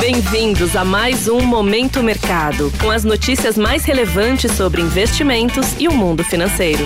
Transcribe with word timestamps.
Bem-vindos 0.00 0.76
a 0.76 0.84
mais 0.84 1.26
um 1.26 1.40
Momento 1.40 2.04
Mercado, 2.04 2.70
com 2.80 2.88
as 2.88 3.04
notícias 3.04 3.58
mais 3.58 3.84
relevantes 3.84 4.52
sobre 4.52 4.80
investimentos 4.80 5.78
e 5.78 5.88
o 5.88 5.92
mundo 5.92 6.22
financeiro. 6.22 6.84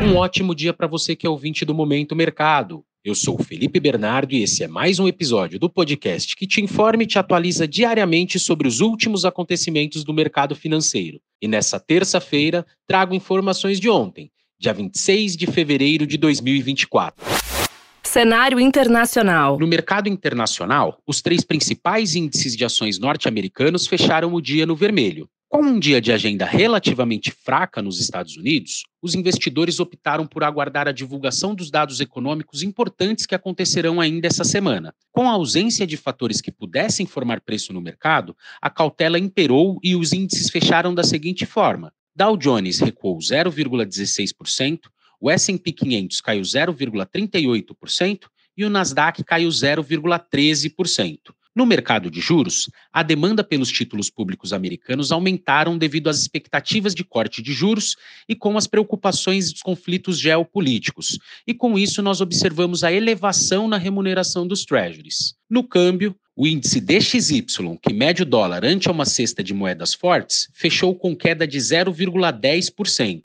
Um 0.00 0.16
ótimo 0.16 0.54
dia 0.54 0.72
para 0.72 0.86
você 0.86 1.16
que 1.16 1.26
é 1.26 1.30
ouvinte 1.30 1.64
do 1.64 1.74
Momento 1.74 2.14
Mercado. 2.14 2.84
Eu 3.04 3.16
sou 3.16 3.36
Felipe 3.42 3.80
Bernardo 3.80 4.32
e 4.32 4.44
esse 4.44 4.62
é 4.62 4.68
mais 4.68 5.00
um 5.00 5.08
episódio 5.08 5.58
do 5.58 5.68
podcast 5.68 6.36
que 6.36 6.46
te 6.46 6.62
informa 6.62 7.02
e 7.02 7.06
te 7.06 7.18
atualiza 7.18 7.66
diariamente 7.66 8.38
sobre 8.38 8.68
os 8.68 8.80
últimos 8.80 9.24
acontecimentos 9.24 10.04
do 10.04 10.14
mercado 10.14 10.54
financeiro. 10.54 11.20
E 11.42 11.48
nessa 11.48 11.80
terça-feira, 11.80 12.64
trago 12.86 13.12
informações 13.12 13.80
de 13.80 13.90
ontem, 13.90 14.30
dia 14.58 14.72
26 14.72 15.36
de 15.36 15.48
fevereiro 15.48 16.06
de 16.06 16.16
2024. 16.16 17.43
Cenário 18.14 18.60
internacional. 18.60 19.58
No 19.58 19.66
mercado 19.66 20.08
internacional, 20.08 21.00
os 21.04 21.20
três 21.20 21.42
principais 21.42 22.14
índices 22.14 22.54
de 22.54 22.64
ações 22.64 22.96
norte-americanos 22.96 23.88
fecharam 23.88 24.32
o 24.32 24.40
dia 24.40 24.64
no 24.64 24.76
vermelho. 24.76 25.28
Com 25.48 25.62
um 25.62 25.80
dia 25.80 26.00
de 26.00 26.12
agenda 26.12 26.44
relativamente 26.44 27.32
fraca 27.32 27.82
nos 27.82 27.98
Estados 27.98 28.36
Unidos, 28.36 28.84
os 29.02 29.16
investidores 29.16 29.80
optaram 29.80 30.28
por 30.28 30.44
aguardar 30.44 30.86
a 30.86 30.92
divulgação 30.92 31.56
dos 31.56 31.72
dados 31.72 31.98
econômicos 31.98 32.62
importantes 32.62 33.26
que 33.26 33.34
acontecerão 33.34 34.00
ainda 34.00 34.28
essa 34.28 34.44
semana. 34.44 34.94
Com 35.10 35.28
a 35.28 35.32
ausência 35.32 35.84
de 35.84 35.96
fatores 35.96 36.40
que 36.40 36.52
pudessem 36.52 37.06
formar 37.06 37.40
preço 37.40 37.72
no 37.72 37.80
mercado, 37.80 38.36
a 38.62 38.70
cautela 38.70 39.18
imperou 39.18 39.80
e 39.82 39.96
os 39.96 40.12
índices 40.12 40.50
fecharam 40.50 40.94
da 40.94 41.02
seguinte 41.02 41.44
forma: 41.44 41.92
Dow 42.14 42.36
Jones 42.36 42.78
recuou 42.78 43.18
0,16%, 43.18 44.82
o 45.24 45.30
S&P 45.30 45.72
500 45.72 46.20
caiu 46.20 46.42
0,38% 46.42 48.24
e 48.54 48.62
o 48.62 48.68
Nasdaq 48.68 49.24
caiu 49.24 49.48
0,13%. 49.48 51.18
No 51.56 51.64
mercado 51.64 52.10
de 52.10 52.20
juros, 52.20 52.68
a 52.92 53.02
demanda 53.02 53.42
pelos 53.42 53.70
títulos 53.70 54.10
públicos 54.10 54.52
americanos 54.52 55.10
aumentaram 55.10 55.78
devido 55.78 56.10
às 56.10 56.18
expectativas 56.18 56.94
de 56.94 57.02
corte 57.02 57.40
de 57.40 57.54
juros 57.54 57.96
e 58.28 58.34
com 58.34 58.58
as 58.58 58.66
preocupações 58.66 59.50
dos 59.50 59.62
conflitos 59.62 60.18
geopolíticos. 60.18 61.18
E 61.46 61.54
com 61.54 61.78
isso, 61.78 62.02
nós 62.02 62.20
observamos 62.20 62.84
a 62.84 62.92
elevação 62.92 63.66
na 63.66 63.78
remuneração 63.78 64.46
dos 64.46 64.66
treasuries. 64.66 65.34
No 65.48 65.64
câmbio, 65.64 66.14
o 66.36 66.46
índice 66.46 66.82
DXY, 66.82 67.46
que 67.80 67.94
mede 67.94 68.24
o 68.24 68.26
dólar 68.26 68.62
ante 68.62 68.90
uma 68.90 69.06
cesta 69.06 69.42
de 69.42 69.54
moedas 69.54 69.94
fortes, 69.94 70.50
fechou 70.52 70.94
com 70.94 71.16
queda 71.16 71.46
de 71.46 71.56
0,10%. 71.56 73.22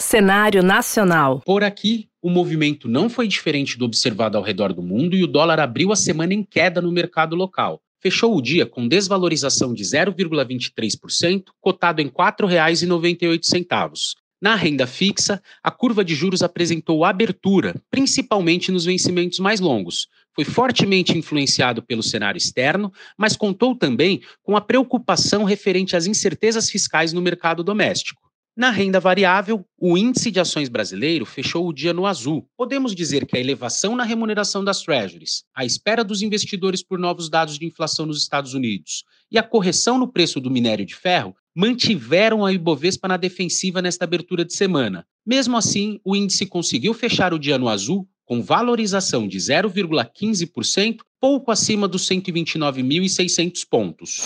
Cenário 0.00 0.62
nacional. 0.62 1.42
Por 1.44 1.64
aqui, 1.64 2.08
o 2.22 2.30
movimento 2.30 2.88
não 2.88 3.10
foi 3.10 3.26
diferente 3.26 3.76
do 3.76 3.84
observado 3.84 4.38
ao 4.38 4.44
redor 4.44 4.72
do 4.72 4.80
mundo 4.80 5.16
e 5.16 5.24
o 5.24 5.26
dólar 5.26 5.58
abriu 5.58 5.90
a 5.90 5.96
semana 5.96 6.32
em 6.32 6.44
queda 6.44 6.80
no 6.80 6.92
mercado 6.92 7.34
local. 7.34 7.82
Fechou 8.00 8.36
o 8.36 8.40
dia 8.40 8.64
com 8.64 8.86
desvalorização 8.86 9.74
de 9.74 9.82
0,23%, 9.82 11.46
cotado 11.60 12.00
em 12.00 12.06
R$ 12.06 12.12
4,98. 12.12 14.14
Na 14.40 14.54
renda 14.54 14.86
fixa, 14.86 15.42
a 15.64 15.70
curva 15.70 16.04
de 16.04 16.14
juros 16.14 16.44
apresentou 16.44 17.04
abertura, 17.04 17.74
principalmente 17.90 18.70
nos 18.70 18.84
vencimentos 18.84 19.40
mais 19.40 19.58
longos. 19.58 20.06
Foi 20.32 20.44
fortemente 20.44 21.18
influenciado 21.18 21.82
pelo 21.82 22.04
cenário 22.04 22.38
externo, 22.38 22.92
mas 23.16 23.36
contou 23.36 23.74
também 23.74 24.20
com 24.44 24.56
a 24.56 24.60
preocupação 24.60 25.42
referente 25.42 25.96
às 25.96 26.06
incertezas 26.06 26.70
fiscais 26.70 27.12
no 27.12 27.20
mercado 27.20 27.64
doméstico. 27.64 28.27
Na 28.58 28.70
renda 28.70 28.98
variável, 28.98 29.64
o 29.80 29.96
índice 29.96 30.32
de 30.32 30.40
ações 30.40 30.68
brasileiro 30.68 31.24
fechou 31.24 31.68
o 31.68 31.72
dia 31.72 31.92
no 31.92 32.04
azul. 32.04 32.44
Podemos 32.56 32.92
dizer 32.92 33.24
que 33.24 33.36
a 33.36 33.40
elevação 33.40 33.94
na 33.94 34.02
remuneração 34.02 34.64
das 34.64 34.82
treasuries, 34.82 35.44
a 35.54 35.64
espera 35.64 36.02
dos 36.02 36.22
investidores 36.22 36.82
por 36.82 36.98
novos 36.98 37.30
dados 37.30 37.56
de 37.56 37.64
inflação 37.64 38.04
nos 38.04 38.20
Estados 38.20 38.54
Unidos 38.54 39.04
e 39.30 39.38
a 39.38 39.44
correção 39.44 39.96
no 39.96 40.08
preço 40.08 40.40
do 40.40 40.50
minério 40.50 40.84
de 40.84 40.96
ferro 40.96 41.36
mantiveram 41.54 42.44
a 42.44 42.52
Ibovespa 42.52 43.06
na 43.06 43.16
defensiva 43.16 43.80
nesta 43.80 44.04
abertura 44.04 44.44
de 44.44 44.54
semana. 44.54 45.06
Mesmo 45.24 45.56
assim, 45.56 46.00
o 46.04 46.16
índice 46.16 46.44
conseguiu 46.44 46.92
fechar 46.92 47.32
o 47.32 47.38
dia 47.38 47.58
no 47.58 47.68
azul 47.68 48.08
com 48.24 48.42
valorização 48.42 49.28
de 49.28 49.38
0,15%, 49.38 50.96
pouco 51.20 51.52
acima 51.52 51.86
dos 51.86 52.08
129.600 52.08 53.64
pontos. 53.70 54.24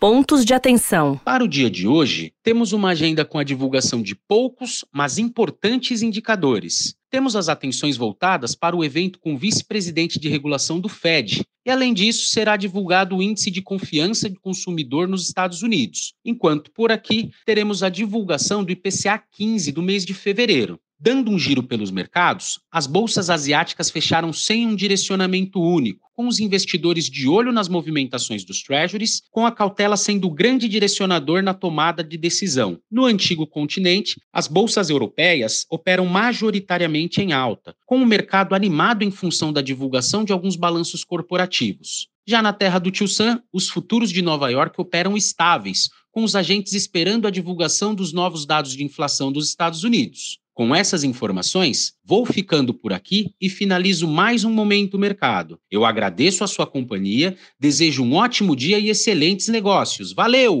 Pontos 0.00 0.44
de 0.44 0.52
atenção. 0.52 1.18
Para 1.24 1.44
o 1.44 1.48
dia 1.48 1.70
de 1.70 1.86
hoje, 1.86 2.34
temos 2.42 2.72
uma 2.72 2.90
agenda 2.90 3.24
com 3.24 3.38
a 3.38 3.44
divulgação 3.44 4.02
de 4.02 4.14
poucos, 4.14 4.84
mas 4.92 5.18
importantes 5.18 6.02
indicadores. 6.02 6.94
Temos 7.10 7.36
as 7.36 7.48
atenções 7.48 7.96
voltadas 7.96 8.54
para 8.54 8.76
o 8.76 8.84
evento 8.84 9.18
com 9.20 9.34
o 9.34 9.38
vice-presidente 9.38 10.18
de 10.18 10.28
regulação 10.28 10.80
do 10.80 10.88
Fed. 10.88 11.44
E, 11.64 11.70
além 11.70 11.94
disso, 11.94 12.26
será 12.26 12.56
divulgado 12.56 13.16
o 13.16 13.22
índice 13.22 13.50
de 13.50 13.62
confiança 13.62 14.28
do 14.28 14.40
consumidor 14.40 15.08
nos 15.08 15.26
Estados 15.26 15.62
Unidos. 15.62 16.12
Enquanto 16.24 16.70
por 16.72 16.90
aqui, 16.90 17.30
teremos 17.46 17.82
a 17.82 17.88
divulgação 17.88 18.64
do 18.64 18.72
IPCA 18.72 19.22
15 19.32 19.72
do 19.72 19.80
mês 19.80 20.04
de 20.04 20.12
fevereiro. 20.12 20.78
Dando 21.06 21.30
um 21.30 21.38
giro 21.38 21.62
pelos 21.62 21.90
mercados, 21.90 22.60
as 22.72 22.86
bolsas 22.86 23.28
asiáticas 23.28 23.90
fecharam 23.90 24.32
sem 24.32 24.66
um 24.66 24.74
direcionamento 24.74 25.60
único, 25.60 26.08
com 26.16 26.26
os 26.26 26.40
investidores 26.40 27.10
de 27.10 27.28
olho 27.28 27.52
nas 27.52 27.68
movimentações 27.68 28.42
dos 28.42 28.62
treasuries, 28.62 29.20
com 29.30 29.44
a 29.44 29.52
cautela 29.52 29.98
sendo 29.98 30.28
o 30.28 30.30
grande 30.30 30.66
direcionador 30.66 31.42
na 31.42 31.52
tomada 31.52 32.02
de 32.02 32.16
decisão. 32.16 32.78
No 32.90 33.04
antigo 33.04 33.46
continente, 33.46 34.18
as 34.32 34.48
bolsas 34.48 34.88
europeias 34.88 35.66
operam 35.68 36.06
majoritariamente 36.06 37.20
em 37.20 37.34
alta, 37.34 37.76
com 37.84 37.98
o 37.98 38.06
mercado 38.06 38.54
animado 38.54 39.02
em 39.02 39.10
função 39.10 39.52
da 39.52 39.60
divulgação 39.60 40.24
de 40.24 40.32
alguns 40.32 40.56
balanços 40.56 41.04
corporativos. 41.04 42.08
Já 42.26 42.40
na 42.40 42.54
terra 42.54 42.78
do 42.78 42.90
Tio 42.90 43.06
Sam, 43.06 43.42
os 43.52 43.68
futuros 43.68 44.10
de 44.10 44.22
Nova 44.22 44.50
York 44.50 44.80
operam 44.80 45.14
estáveis, 45.18 45.90
com 46.14 46.22
os 46.22 46.36
agentes 46.36 46.74
esperando 46.74 47.26
a 47.26 47.30
divulgação 47.30 47.92
dos 47.92 48.12
novos 48.12 48.46
dados 48.46 48.76
de 48.76 48.84
inflação 48.84 49.32
dos 49.32 49.48
Estados 49.48 49.82
Unidos. 49.82 50.38
Com 50.54 50.72
essas 50.72 51.02
informações, 51.02 51.94
vou 52.04 52.24
ficando 52.24 52.72
por 52.72 52.92
aqui 52.92 53.34
e 53.40 53.50
finalizo 53.50 54.06
mais 54.06 54.44
um 54.44 54.52
Momento 54.52 54.96
Mercado. 54.96 55.58
Eu 55.68 55.84
agradeço 55.84 56.44
a 56.44 56.46
sua 56.46 56.68
companhia, 56.68 57.36
desejo 57.58 58.04
um 58.04 58.14
ótimo 58.14 58.54
dia 58.54 58.78
e 58.78 58.88
excelentes 58.88 59.48
negócios. 59.48 60.12
Valeu! 60.12 60.60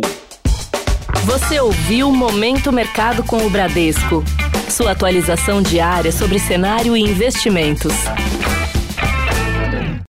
Você 1.24 1.60
ouviu 1.60 2.10
Momento 2.10 2.72
Mercado 2.72 3.22
com 3.22 3.46
o 3.46 3.48
Bradesco. 3.48 4.24
Sua 4.68 4.90
atualização 4.90 5.62
diária 5.62 6.10
sobre 6.10 6.40
cenário 6.40 6.96
e 6.96 7.00
investimentos. 7.00 7.92